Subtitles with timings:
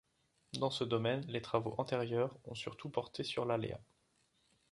[0.53, 3.79] Dans ce domaine, les travaux antérieurs ont surtout porté sur l’aléa.